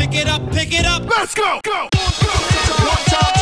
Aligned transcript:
Pick 0.00 0.14
it 0.14 0.28
up, 0.28 0.40
pick 0.50 0.50
it 0.50 0.50
up, 0.50 0.52
pick 0.52 0.72
it 0.72 0.86
up. 0.86 1.02
Let's 1.06 1.34
go, 1.34 1.60
go. 1.62 1.88
One 1.92 3.04
time 3.04 3.39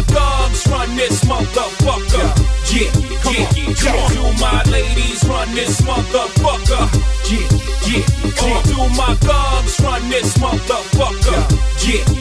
my 0.00 0.06
thugs 0.14 0.66
run 0.68 0.96
this 0.96 1.24
motherfucker. 1.24 2.28
Yeah, 2.72 2.90
yeah, 3.30 3.50
yeah. 3.54 3.74
Come 3.74 3.96
on, 3.96 4.12
do 4.12 4.40
my 4.40 4.62
ladies 4.70 5.24
run 5.24 5.54
this 5.54 5.80
motherfucker. 5.82 6.88
Yeah, 7.30 7.46
yeah. 7.86 8.04
Come 8.36 8.52
on, 8.52 8.62
do 8.64 8.96
my 8.96 9.14
thugs 9.16 9.80
run 9.80 10.08
this 10.08 10.36
motherfucker. 10.38 11.40
Yeah, 11.86 11.96
yeah, 11.96 12.14
yeah. 12.14 12.19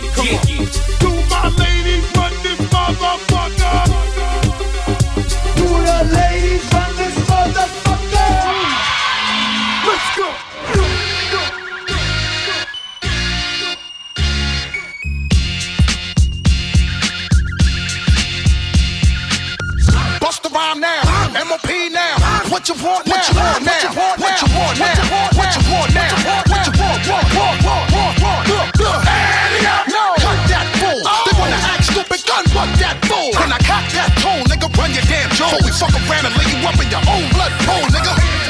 Before 35.39 35.57
we 35.63 35.71
fuck 35.71 35.93
around 35.95 36.25
and 36.25 36.35
lay 36.35 36.51
you 36.51 36.67
up 36.67 36.75
in 36.83 36.91
your 36.91 36.99
own 37.07 37.31
blood 37.31 37.53
pool, 37.63 37.87
nigga. 37.95 38.48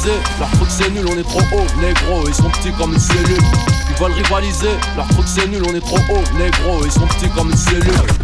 Rivaliser, 0.00 0.22
leur 0.38 0.50
c'est 0.70 0.90
nul, 0.90 1.06
on 1.06 1.18
est 1.18 1.22
trop 1.22 1.40
haut, 1.40 1.80
négro, 1.80 2.26
ils 2.26 2.34
sont 2.34 2.50
petits 2.50 2.72
comme 2.72 2.92
une 2.92 2.98
cellule. 2.98 3.38
Ils 3.90 3.96
veulent 4.02 4.12
rivaliser, 4.12 4.68
leur 4.96 5.06
truc 5.08 5.26
c'est 5.26 5.46
nul, 5.46 5.62
on 5.68 5.74
est 5.74 5.80
trop 5.80 5.98
haut, 6.10 6.38
négro, 6.38 6.84
ils 6.84 6.92
sont 6.92 7.06
petits 7.06 7.28
comme 7.30 7.50
une 7.50 7.56
cellule. 7.56 8.19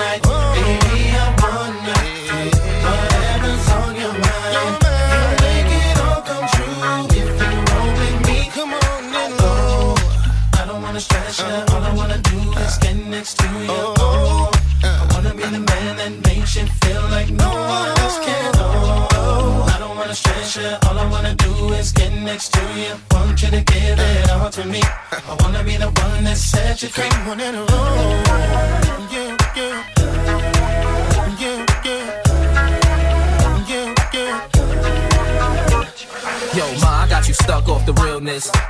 I 0.00 0.37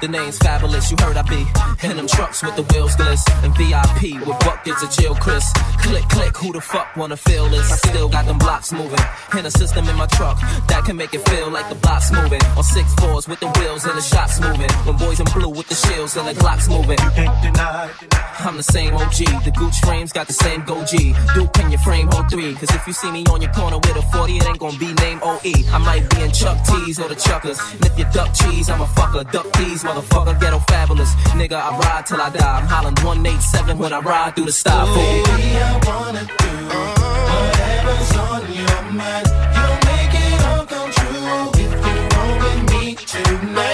The 0.09 0.17
name's 0.17 0.39
Fabolous, 0.39 0.91
you 0.91 0.97
heard 1.05 1.19
I 1.19 1.23
be 1.29 1.45
in 1.87 1.99
them 1.99 2.07
trucks 2.07 2.43
with 2.43 2.57
the 2.57 2.63
wheels 2.73 2.97
gliss 2.97 3.29
and 3.45 3.53
VIP 3.59 4.27
with 4.27 4.39
buckets 4.41 4.83
of 4.83 4.91
chill 4.91 5.15
Chris. 5.15 5.53
Click, 5.83 6.03
click, 6.09 6.35
who 6.35 6.51
the 6.51 6.63
fuck 6.63 6.97
wanna 6.97 7.19
feel 7.19 7.47
this? 7.51 7.71
I 7.71 7.77
still 7.77 8.09
got 8.09 8.25
them 8.25 8.39
blocks 8.39 8.73
moving 8.73 8.99
in 9.37 9.45
a 9.45 9.51
system 9.51 9.87
in 9.87 9.97
my 9.97 10.07
truck 10.07 10.41
that 10.69 10.85
can 10.87 10.97
make 10.97 11.13
it 11.13 11.29
feel 11.29 11.51
like 11.51 11.69
the 11.69 11.75
blocks 11.75 12.11
moving 12.11 12.43
on 12.57 12.65
six 12.65 12.95
fours 12.95 13.29
with 13.29 13.41
the 13.41 13.49
wheels 13.59 13.85
and 13.85 13.99
the 13.99 14.01
shots 14.01 14.41
moving. 14.41 14.71
When 14.87 14.97
boys 14.97 15.21
in 15.21 15.27
blue 15.27 15.51
with 15.51 15.69
the 15.69 15.75
shields 15.75 16.17
and 16.17 16.27
the 16.27 16.33
glocks 16.33 16.71
moving. 16.71 16.97
I'm 18.41 18.57
the 18.57 18.63
same 18.63 18.95
OG. 18.95 19.45
The 19.45 19.53
Gooch 19.59 19.77
frames 19.81 20.13
got 20.13 20.29
the 20.29 20.33
same 20.33 20.63
go 20.63 20.85
G. 20.85 21.13
Duke, 21.35 21.53
can 21.53 21.73
you 21.73 21.79
frame 21.79 22.09
03? 22.09 22.55
Cause 22.55 22.71
if 22.71 22.87
you 22.87 22.93
see 22.93 23.11
me 23.11 23.25
on 23.27 23.43
your 23.43 23.53
corner 23.53 23.79
with 23.79 23.97
a 23.97 24.03
40, 24.03 24.37
it 24.37 24.47
ain't 24.47 24.59
gonna 24.59 24.79
be 24.79 24.93
name 24.95 25.19
OE. 25.23 25.53
I 25.75 25.79
might 25.79 26.09
be 26.09 26.23
in 26.23 26.31
Chuck 26.31 26.57
T's 26.65 27.01
or 27.01 27.09
the 27.09 27.17
Chuckers. 27.17 27.59
And 27.73 27.85
if 27.85 27.99
you 27.99 28.07
duck 28.13 28.33
cheese, 28.33 28.71
I'm 28.71 28.81
a 28.81 28.87
fucker. 28.87 29.31
Duck 29.33 29.53
these, 29.59 29.85
motherfucker. 29.99 30.41
Ghetto 30.41 30.59
fabulous. 30.61 31.15
Nigga, 31.35 31.55
I 31.55 31.79
ride 31.79 32.07
till 32.07 32.21
I 32.21 32.31
die. 32.31 32.59
I'm 32.61 32.67
hollering 32.67 32.95
187 32.97 33.79
when 33.79 33.93
I 33.93 34.01
ride 34.01 34.35
through 34.35 34.47
the. 34.47 34.53
Fool. 34.53 34.95
Baby, 34.95 35.57
I 35.57 35.81
wanna 35.87 36.25
do 36.25 36.51
whatever's 37.31 38.17
on 38.17 38.43
your 38.53 38.83
mind. 38.93 39.27
You'll 39.57 39.81
make 39.91 40.15
it 40.15 40.41
all 40.51 40.65
come 40.67 40.91
true 40.91 41.51
if 41.63 41.73
you 41.87 41.97
roll 42.15 42.35
with 42.45 42.63
me 42.73 42.95
tonight. 42.95 43.68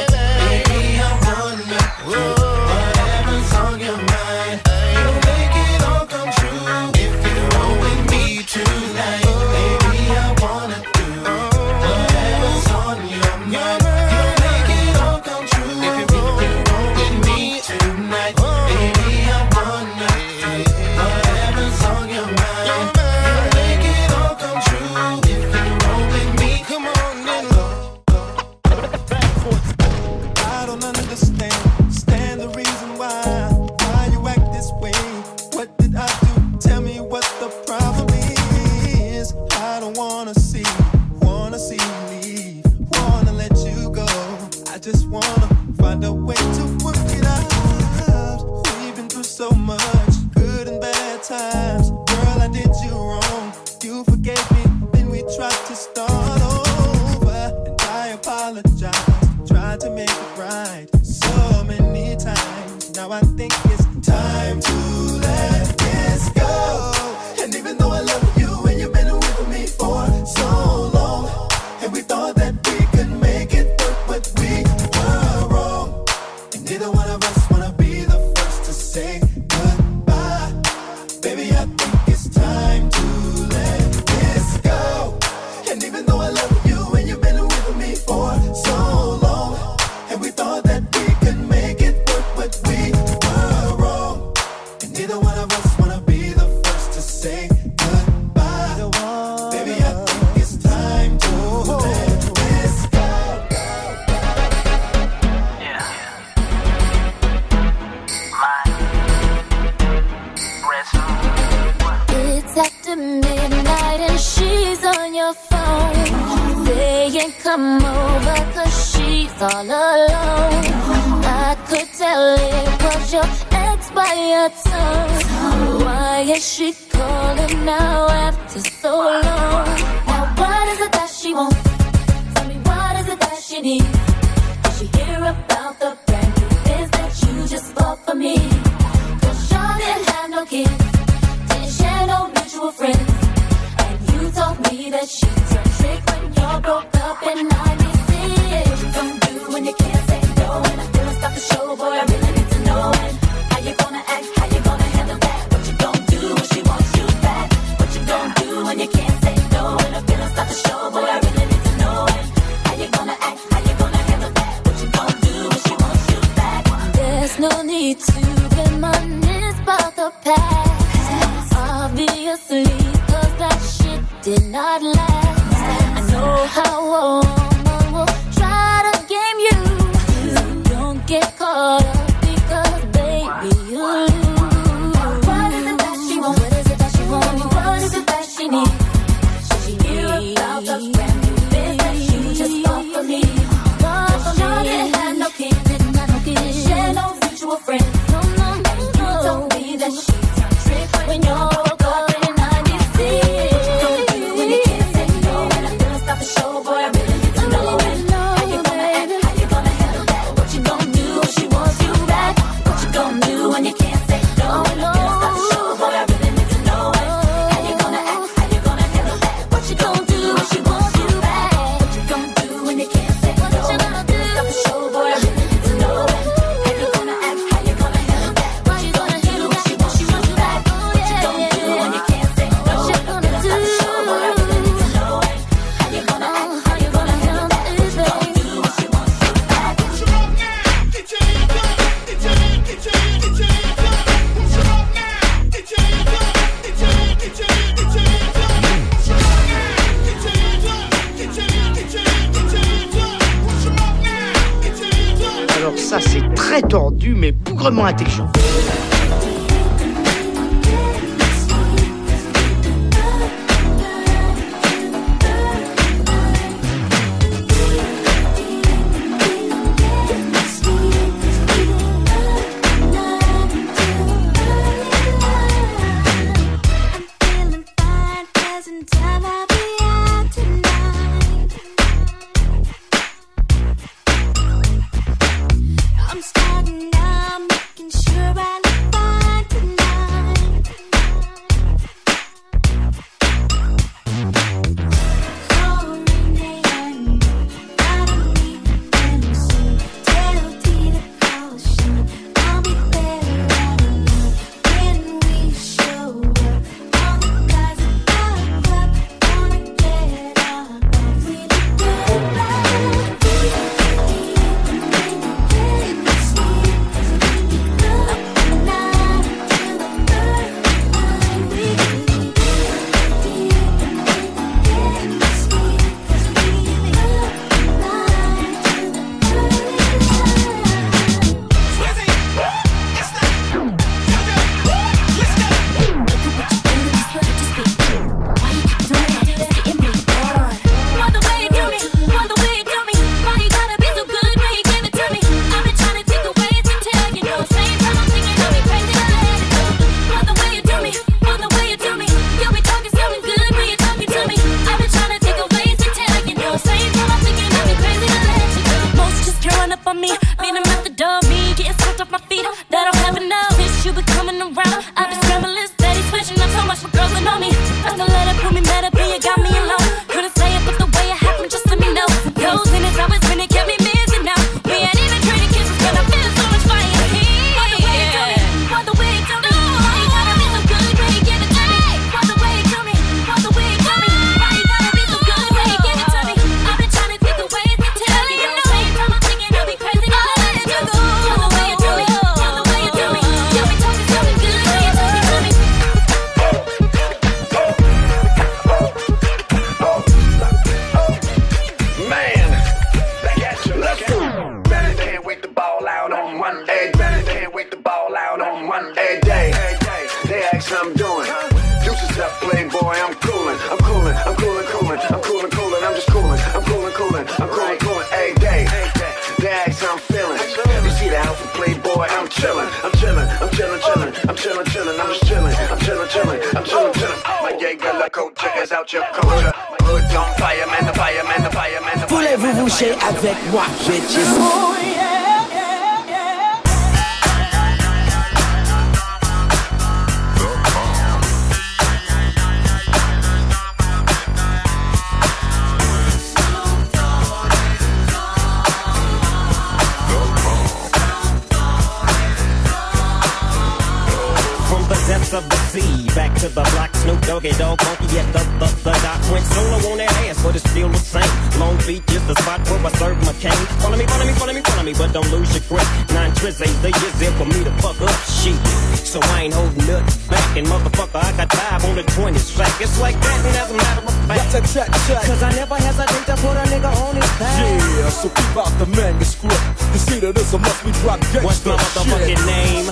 And 470.57 470.69
motherfucker, 470.69 471.19
I 471.19 471.37
got 471.37 471.53
five 471.53 471.85
on 471.85 471.97
the 471.97 472.05
20 472.05 472.39
track. 472.55 472.81
It's 472.81 473.01
like 473.01 473.19
that, 473.19 473.39
and 473.45 473.57
as 473.59 473.71
a 473.73 473.75
matter 473.75 474.07
of 474.07 474.15
fact, 474.31 475.27
cause 475.27 475.43
I 475.43 475.51
never 475.51 475.75
hesitate 475.75 476.27
to 476.27 476.37
put 476.39 476.55
a 476.57 476.63
nigga 476.71 476.95
on 476.95 477.17
his 477.17 477.27
back. 477.43 477.59
Yeah, 477.59 478.09
so 478.11 478.29
keep 478.29 478.57
out 478.57 478.71
the 478.79 478.87
manuscript. 478.87 479.59
You 479.93 479.99
see 479.99 480.21
that 480.21 480.39
it's 480.39 480.53
a 480.53 480.59
must 480.59 480.85
be 480.85 480.93
drop 481.03 481.19
gangsta 481.35 481.45
What's 481.45 481.67
my 481.67 481.75
motherfucking 481.75 482.39
shit. 482.39 482.47
name? 482.47 482.87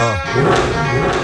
Uh. 0.00 1.17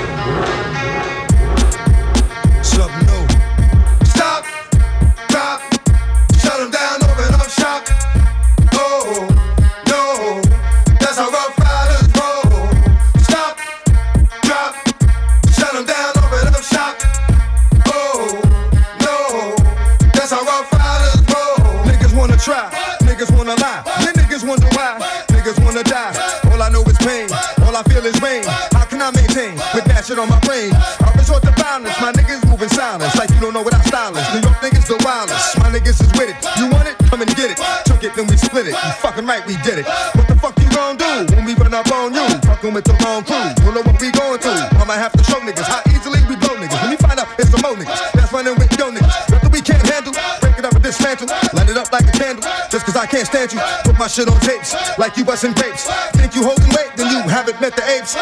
Just 52.74 52.86
cause 52.86 52.96
I 52.96 53.06
can't 53.06 53.24
stand 53.24 53.52
you, 53.52 53.60
put 53.84 53.96
my 54.00 54.08
shit 54.08 54.26
on 54.26 54.40
tapes, 54.40 54.74
like 54.98 55.16
you 55.16 55.24
bustin' 55.24 55.54
tapes. 55.54 55.86
Think 56.14 56.34
you 56.34 56.42
holding 56.42 56.66
weight, 56.70 56.90
then 56.96 57.08
you 57.08 57.22
haven't 57.22 57.60
met 57.60 57.76
the 57.76 57.88
apes. 57.88 58.16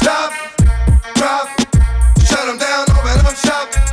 Stop, 0.00 0.32
drop, 1.14 1.46
shut 2.24 2.46
them 2.46 2.56
down, 2.56 2.86
open 2.88 3.26
up 3.26 3.36
shop. 3.36 3.85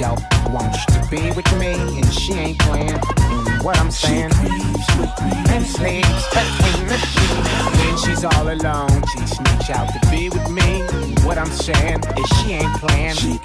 Know 0.00 0.16
wants 0.48 0.84
to 0.86 1.06
be 1.10 1.30
with 1.32 1.50
me, 1.58 1.72
and 1.98 2.12
she 2.12 2.32
ain't 2.32 2.58
playing. 2.60 2.90
And 2.90 3.62
what 3.62 3.78
I'm 3.78 3.90
saying, 3.90 4.32
and 4.34 5.66
sleeps 5.66 6.24
between 6.32 6.86
the 6.88 6.98
sheets. 6.98 7.76
When 7.76 7.96
she's 7.98 8.24
all 8.24 8.48
alone, 8.48 9.02
she 9.12 9.26
sneaks 9.26 9.70
out 9.70 9.88
to 9.92 10.10
be 10.10 10.30
with 10.30 10.50
me. 10.50 10.80
And 10.80 11.18
what 11.20 11.36
I'm 11.36 11.50
saying 11.50 12.00
is 12.16 12.28
she 12.38 12.52
ain't 12.52 12.74
playing. 12.78 13.14
She 13.14 13.38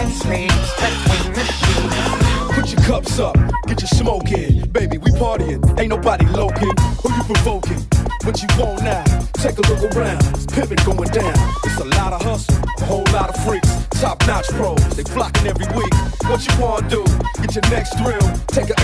and 0.00 0.12
sleeps 0.12 0.70
between 0.76 1.32
the 1.32 1.44
sheets. 1.44 2.54
Put 2.54 2.72
your 2.72 2.82
cups 2.82 3.18
up, 3.18 3.36
get 3.66 3.80
your 3.80 3.88
smoke 3.88 4.30
in. 4.32 4.68
Baby, 4.70 4.98
we 4.98 5.10
partying, 5.12 5.62
ain't 5.80 5.88
nobody 5.88 6.26
loking. 6.26 6.76
Who 7.02 7.08
you 7.14 7.24
provoking? 7.24 7.80
What 8.24 8.40
you 8.42 8.48
want 8.58 8.82
now? 8.82 9.04
Take 9.34 9.58
a 9.58 9.62
look 9.62 9.96
around, 9.96 10.22
it's 10.34 10.46
pimping 10.46 10.84
going 10.84 11.08
down. 11.10 11.34
It's 11.64 11.80
a 11.80 11.84
lot 11.84 12.12
of 12.12 12.22
hustle, 12.22 12.56
a 12.78 12.84
whole 12.84 13.04
lot 13.12 13.30
of 13.30 13.44
freaks. 13.44 13.81
Top 14.02 14.18
notch 14.26 14.48
pros, 14.48 14.82
they 14.96 15.04
flocking 15.04 15.46
every 15.46 15.64
week. 15.78 15.94
What 16.26 16.42
you 16.42 16.60
wanna 16.60 16.88
do? 16.88 17.04
Get 17.40 17.54
your 17.54 17.62
next 17.70 17.96
thrill. 18.02 18.18
Take 18.48 18.70
a. 18.70 18.80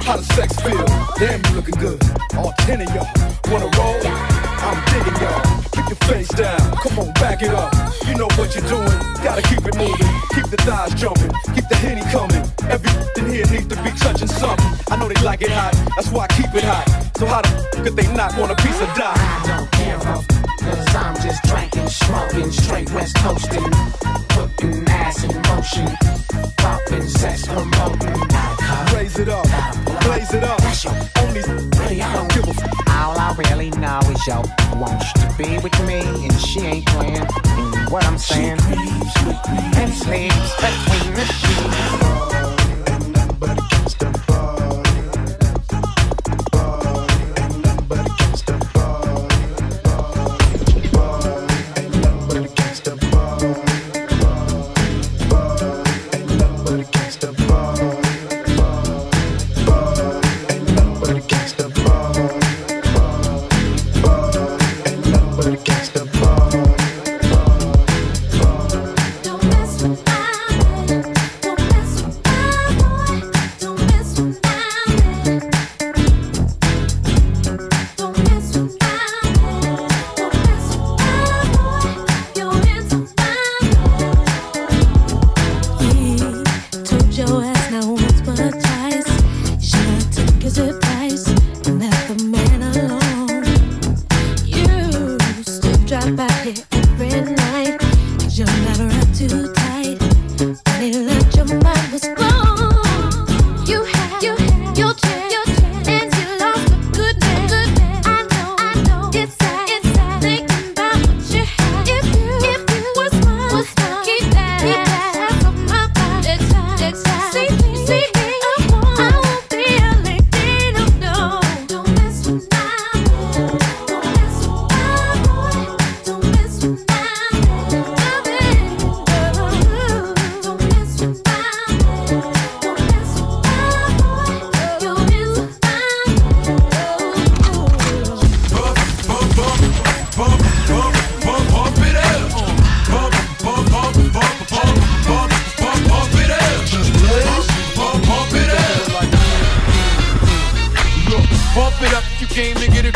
How 0.00 0.16
does 0.16 0.26
sex 0.28 0.58
feel? 0.62 0.82
Damn, 1.18 1.44
you 1.44 1.60
looking 1.60 1.76
good. 1.76 2.00
All 2.38 2.50
ten 2.60 2.80
of 2.80 2.88
y'all 2.94 3.06
wanna 3.52 3.68
roll? 3.76 4.00
I'm 4.00 4.80
digging 4.88 5.20
y'all. 5.20 5.44
Keep 5.76 5.88
your 5.92 6.00
face 6.08 6.28
down. 6.28 6.58
Come 6.80 7.00
on, 7.00 7.12
back 7.20 7.42
it 7.42 7.50
up. 7.50 7.70
You 8.08 8.14
know 8.14 8.28
what 8.40 8.56
you're 8.56 8.64
doing. 8.64 8.98
Gotta 9.22 9.42
keep 9.42 9.60
it 9.60 9.76
moving. 9.76 10.08
Keep 10.32 10.48
the 10.48 10.56
thighs 10.64 10.94
jumping. 10.94 11.30
Keep 11.54 11.68
the 11.68 11.76
henny 11.76 12.00
coming. 12.08 12.40
Everything 12.72 13.28
here 13.28 13.46
needs 13.52 13.66
to 13.66 13.76
be 13.84 13.90
touching 14.00 14.26
something. 14.26 14.66
I 14.90 14.96
know 14.96 15.06
they 15.06 15.20
like 15.20 15.42
it 15.42 15.50
hot. 15.50 15.76
That's 15.96 16.08
why 16.08 16.24
I 16.24 16.28
keep 16.28 16.54
it 16.54 16.64
hot. 16.64 16.88
So 17.18 17.26
how 17.26 17.42
the 17.42 17.82
could 17.84 17.94
they 17.94 18.10
not 18.16 18.34
want 18.38 18.52
a 18.52 18.56
piece 18.56 18.80
of 18.80 18.88
die? 18.96 19.12
I 19.12 19.58
don't 19.58 19.70
care 19.72 19.96
about 19.96 20.29
Cause 20.70 20.94
I'm 20.94 21.14
just 21.16 21.42
drinking, 21.44 21.88
smoking, 21.88 22.50
straight 22.52 22.90
west 22.92 23.16
coasting. 23.16 23.70
Putting 24.28 24.88
ass 24.88 25.24
in 25.24 25.34
motion. 25.42 25.88
Popping, 26.58 27.08
sex 27.08 27.46
promoting. 27.46 28.20
Raise 28.94 29.18
it 29.18 29.28
up, 29.28 29.46
blaze 30.04 30.32
it 30.32 30.44
up. 30.44 30.60
Only 31.22 31.40
really, 31.78 32.02
I 32.02 32.12
don't 32.14 32.32
give 32.32 32.46
a 32.46 32.50
f- 32.50 32.88
All 32.88 33.18
I 33.18 33.34
really 33.36 33.70
know 33.70 33.98
is 34.12 34.24
yo 34.26 34.42
wants 34.76 35.12
to 35.14 35.34
be 35.36 35.58
with 35.58 35.78
me, 35.88 36.00
and 36.24 36.38
she 36.38 36.60
ain't 36.60 36.86
playing. 36.86 37.26
And 37.44 37.90
what 37.90 38.04
I'm 38.06 38.18
saying, 38.18 38.58
and 38.62 39.92
sleeps 39.92 40.54
between 40.62 41.14
the 41.14 41.24
sheets. 41.26 42.29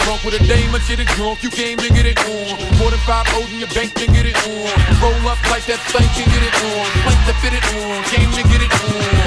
Drunk 0.05 0.23
with 0.23 0.37
a 0.37 0.43
dame 0.45 0.71
shit 0.85 1.01
it 1.01 1.09
drunk, 1.17 1.43
you 1.43 1.51
came 1.51 1.79
to 1.81 1.89
get 1.89 2.05
it 2.05 2.21
on. 2.29 2.53
More 2.79 2.93
than 2.93 3.01
five 3.09 3.25
O's 3.35 3.49
in 3.53 3.59
your 3.59 3.73
bank 3.73 3.97
to 3.97 4.07
get 4.07 4.29
it 4.29 4.37
on. 4.45 4.69
Roll 5.01 5.17
up 5.27 5.41
like 5.49 5.65
that 5.65 5.81
thing 5.89 6.05
can 6.13 6.29
get 6.29 6.45
it 6.45 6.55
on. 6.61 6.85
Plank 7.09 7.21
to 7.25 7.35
fit 7.41 7.55
it 7.57 7.65
on, 7.73 8.05
came 8.13 8.31
to 8.37 8.43
get 8.45 8.61
it 8.61 8.73
on. 8.85 9.25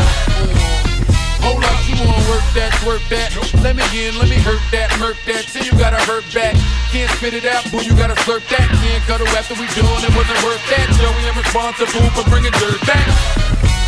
Hold 1.41 1.65
up, 1.65 1.77
you 1.89 1.97
wanna 2.05 2.21
work 2.29 2.45
that, 2.53 2.71
work 2.85 3.01
that. 3.09 3.33
Let 3.65 3.75
me 3.75 3.85
in, 3.97 4.17
let 4.21 4.29
me 4.29 4.37
hurt 4.37 4.61
that, 4.71 4.93
murk 5.01 5.17
that. 5.25 5.49
Till 5.49 5.65
you 5.65 5.73
gotta 5.81 5.99
hurt 6.05 6.25
back. 6.33 6.53
Can't 6.93 7.09
spit 7.17 7.33
it 7.33 7.45
out, 7.45 7.65
boo, 7.71 7.81
you 7.81 7.97
gotta 7.97 8.15
slurp 8.21 8.45
that. 8.53 8.69
Can't 8.69 9.03
cuddle 9.09 9.27
after 9.33 9.57
we 9.57 9.65
done, 9.73 10.01
it 10.05 10.13
wasn't 10.13 10.39
worth 10.45 10.61
that. 10.69 10.85
Joey, 11.01 11.25
I'm 11.25 11.37
responsible 11.37 12.05
for 12.13 12.23
bringing 12.29 12.53
dirt 12.61 12.79
back. 12.85 13.07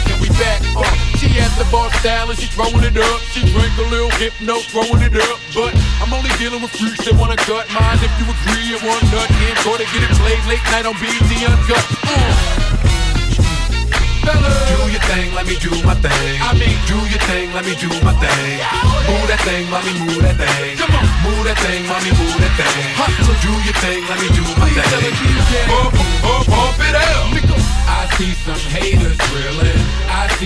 And 0.09 0.17
we 0.17 0.29
back, 0.41 0.61
uh, 0.73 1.08
she 1.19 1.27
at 1.35 1.51
the 1.59 1.67
bar 1.67 1.91
style 1.99 2.31
and 2.31 2.39
she 2.39 2.47
throwing 2.47 2.79
it 2.79 2.95
up. 2.95 3.19
She 3.35 3.43
drink 3.51 3.75
a 3.75 3.85
little 3.91 4.09
hypno, 4.15 4.63
throwing 4.71 5.03
it 5.03 5.15
up. 5.19 5.37
But 5.51 5.75
I'm 5.99 6.15
only 6.15 6.31
dealing 6.39 6.63
with 6.63 6.71
freaks 6.71 7.03
that 7.03 7.15
wanna 7.19 7.35
cut 7.35 7.67
mine. 7.75 7.99
If 7.99 8.11
you 8.15 8.25
agree, 8.31 8.71
it 8.71 8.79
one 8.79 9.03
nut 9.11 9.27
in 9.27 9.55
for 9.59 9.75
to 9.75 9.83
get 9.83 10.01
it 10.07 10.11
played 10.15 10.39
late 10.47 10.63
night 10.71 10.87
on 10.87 10.95
BET 10.95 11.19
Uncut. 11.43 11.85
Uh. 12.07 12.69
Do 14.29 14.85
your 14.93 15.01
thing, 15.09 15.33
let 15.33 15.45
me 15.49 15.57
do 15.57 15.73
my 15.83 15.95
thing. 15.97 16.37
I 16.39 16.53
mean, 16.53 16.77
do 16.85 16.95
your 17.09 17.19
thing, 17.27 17.51
let 17.51 17.65
me 17.65 17.73
do 17.75 17.89
my 18.05 18.13
thing. 18.21 18.61
Move 19.09 19.25
that 19.27 19.41
thing, 19.41 19.65
mommy, 19.73 19.91
move 19.99 20.21
that 20.21 20.37
thing. 20.37 20.77
Come 20.77 20.93
on, 20.93 21.05
move 21.25 21.43
that 21.49 21.57
thing, 21.65 21.81
mommy, 21.89 22.13
move 22.13 22.37
that 22.37 22.53
thing. 22.53 22.93
Hustle, 22.93 23.35
do 23.41 23.53
your 23.65 23.73
thing, 23.81 24.05
let 24.05 24.21
me 24.21 24.29
do 24.37 24.45
my 24.61 24.69
thing. 24.69 25.78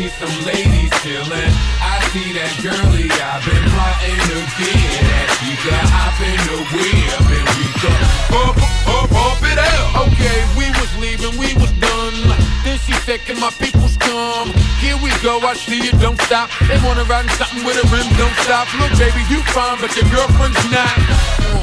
See 0.03 0.25
some 0.25 0.45
ladies 0.45 0.91
chilling. 1.01 1.53
I 1.79 1.95
see 2.11 2.35
that 2.35 2.51
girlie 2.59 3.07
I've 3.07 3.43
been 3.45 3.63
plotting 3.71 4.19
to 4.27 4.37
get. 4.59 5.25
She 5.39 5.55
got 5.63 5.87
hop 5.87 6.19
in 6.19 6.39
the 6.49 6.59
whip 6.75 7.27
and 7.31 7.47
we 7.55 7.67
go 7.79 7.91
pump, 8.31 8.57
pump, 8.83 9.07
pump 9.11 9.41
it 9.47 9.59
out. 9.59 10.07
Okay, 10.07 10.39
we 10.59 10.67
was 10.75 10.91
leaving, 10.99 11.35
we 11.39 11.55
was 11.55 11.71
done. 11.79 12.15
Then 12.63 12.77
she 12.83 12.93
said, 13.07 13.21
Can 13.23 13.39
my 13.39 13.51
peoples 13.51 13.95
come? 13.97 14.51
Here 14.83 14.97
we 14.99 15.11
go, 15.23 15.39
I 15.39 15.53
see 15.55 15.79
you, 15.79 15.91
don't 15.99 16.19
stop. 16.27 16.49
They 16.67 16.79
wanna 16.83 17.03
ride 17.05 17.25
in 17.25 17.31
something 17.39 17.63
with 17.63 17.79
a 17.79 17.85
rim, 17.87 18.07
don't 18.19 18.35
stop. 18.43 18.67
Look, 18.79 18.91
baby, 18.99 19.23
you 19.31 19.39
fine, 19.55 19.79
but 19.79 19.95
your 19.95 20.07
girlfriend's 20.11 20.59
not. 20.71 21.62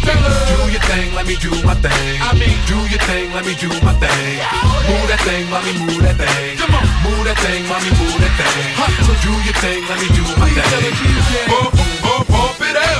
Do 0.00 0.72
your 0.72 0.80
thing, 0.88 1.14
let 1.14 1.26
me 1.26 1.36
do 1.36 1.50
my 1.62 1.74
thing. 1.74 2.16
I 2.24 2.32
mean, 2.32 2.56
do 2.66 2.78
your 2.88 3.02
thing, 3.04 3.32
let 3.32 3.44
me 3.44 3.54
do 3.54 3.68
my 3.84 3.92
thing. 4.00 4.40
Move 4.88 5.06
that 5.12 5.20
thing, 5.28 5.44
mommy, 5.50 5.72
move 5.76 6.02
that 6.02 6.16
thing. 6.16 6.56
Move 7.04 7.24
that 7.28 7.38
thing, 7.44 7.62
mommy, 7.68 7.90
move 8.00 8.18
that 8.20 8.34
thing. 8.40 8.72
So 9.04 9.12
do 9.24 9.32
your 9.44 9.56
thing, 9.60 9.80
let 9.88 9.98
me 10.00 10.08
do 10.16 10.24
my 10.40 10.48
thing. 10.48 10.94
Bump, 11.48 11.72
bump, 12.02 12.28
bump 12.28 12.60
it 12.60 12.76
out. 12.76 12.99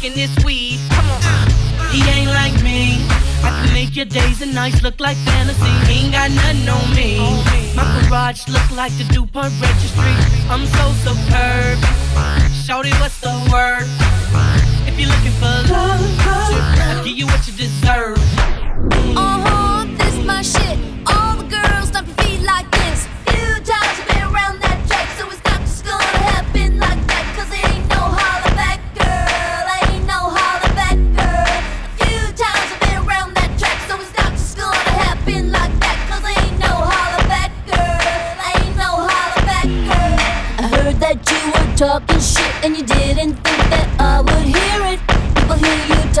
rocking 0.00 0.16
this 0.16 0.44
weed. 0.44 0.78
Come 0.90 1.10
on. 1.10 1.20
He 1.90 2.02
ain't 2.08 2.30
like 2.30 2.54
me. 2.62 3.04
I 3.42 3.64
can 3.64 3.72
make 3.74 3.96
your 3.96 4.06
days 4.06 4.40
and 4.42 4.54
nights 4.54 4.82
look 4.82 5.00
like 5.00 5.16
fantasy. 5.18 5.92
He 5.92 6.04
ain't 6.04 6.12
got 6.12 6.30
nothing 6.30 6.68
on 6.68 6.94
me. 6.94 7.18
My 7.74 7.84
garage 8.08 8.48
look 8.48 8.70
like 8.70 8.92
the 8.96 9.04
DuPont 9.12 9.52
registry. 9.60 10.14
I'm 10.48 10.66
so 10.66 10.92
superb. 11.04 11.78
Shorty, 12.64 12.92
what's 13.00 13.20
the 13.20 13.32
word? 13.52 13.84
If 14.88 14.98
you're 14.98 15.08
looking 15.08 15.36
for 15.40 15.72
love, 15.72 16.00
I'll 16.20 17.04
give 17.04 17.16
you 17.16 17.26
what 17.26 17.46
you 17.46 17.52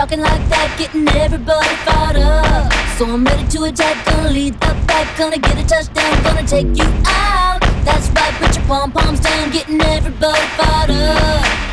Talking 0.00 0.20
like 0.20 0.48
that, 0.48 0.74
getting 0.78 1.06
everybody 1.10 1.68
fired 1.84 2.16
up. 2.16 2.72
So 2.96 3.04
I'm 3.04 3.22
ready 3.22 3.46
to 3.48 3.64
attack, 3.64 4.02
gonna 4.06 4.30
lead 4.30 4.54
the 4.54 4.74
pack, 4.88 5.18
gonna 5.18 5.36
get 5.36 5.58
a 5.58 5.66
touchdown, 5.68 6.22
gonna 6.24 6.46
take 6.46 6.74
you 6.74 6.88
out. 7.04 7.60
That's 7.84 8.08
right, 8.08 8.32
put 8.40 8.56
your 8.56 8.64
pom 8.64 8.92
poms 8.92 9.20
down, 9.20 9.50
getting 9.50 9.78
everybody 9.82 10.40
fired 10.56 10.90
up. 10.90 11.69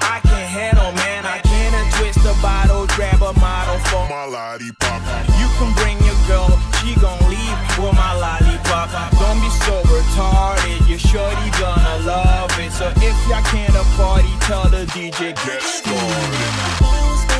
I 0.00 0.20
can 0.22 0.46
handle, 0.46 0.92
man. 0.92 1.26
I 1.26 1.38
can 1.40 1.72
not 1.72 1.86
twist 1.94 2.22
the 2.22 2.34
bottle, 2.42 2.86
grab 2.94 3.22
a 3.22 3.32
model 3.38 3.78
for 3.90 4.04
my 4.08 4.24
lollipop. 4.24 5.00
You 5.38 5.48
can 5.58 5.70
bring 5.74 5.98
your 6.06 6.18
girl, 6.28 6.50
she 6.80 6.94
gon' 7.00 7.18
leave 7.28 7.58
with 7.78 7.94
my 7.94 8.12
lollipop. 8.14 8.90
Don't 9.18 9.40
be 9.40 9.50
so 9.66 9.82
retarded. 9.90 10.88
Your 10.88 10.98
shorty 10.98 11.50
gonna 11.58 12.06
love 12.06 12.50
it. 12.58 12.72
So 12.72 12.92
if 12.96 13.16
y'all 13.28 13.42
can't 13.50 13.74
afford 13.74 14.24
it, 14.24 14.40
tell 14.42 14.68
the 14.68 14.86
DJ 14.86 15.34
get 15.34 15.62
started. 15.62 17.39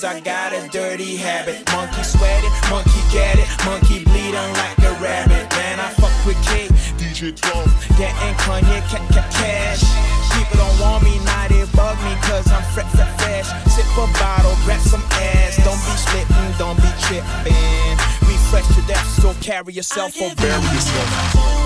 Cause 0.00 0.16
I 0.16 0.20
got 0.20 0.52
a 0.52 0.66
dirty 0.68 1.16
habit. 1.16 1.60
Monkey 1.72 2.02
sweat 2.02 2.42
it, 2.44 2.52
monkey 2.70 3.02
get 3.12 3.38
it, 3.38 3.48
monkey 3.66 4.04
bleeding 4.04 4.52
like 4.56 4.78
a 4.78 4.92
rabbit. 5.02 5.50
Man, 5.52 5.80
I 5.80 5.88
fuck 6.00 6.14
with 6.24 6.40
K, 6.46 6.68
DJ 6.96 7.36
12, 7.36 7.98
getting 7.98 8.34
Kanye 8.40 8.80
ca- 8.88 9.06
ca- 9.12 9.28
cash. 9.30 9.82
People 10.32 10.56
don't 10.56 10.80
want 10.80 11.04
me, 11.04 11.18
now 11.24 11.48
they 11.48 11.64
bug 11.76 11.96
me, 12.04 12.14
cause 12.22 12.50
I'm 12.50 12.62
fresh, 12.72 12.90
fresh, 12.92 13.12
fresh. 13.20 13.48
Sip 13.72 13.86
a 13.98 14.06
bottle, 14.18 14.56
grab 14.64 14.80
some 14.80 15.04
ass. 15.36 15.56
Don't 15.64 15.80
be 15.84 15.94
slipping, 16.08 16.50
don't 16.56 16.76
be 16.80 16.90
tripping. 17.04 17.96
We 18.26 18.34
fresh 18.48 18.68
to 18.76 18.82
death, 18.86 19.06
so 19.20 19.34
carry 19.42 19.74
yourself 19.74 20.16
or 20.16 20.34
bury 20.36 20.64
yourself. 20.72 21.59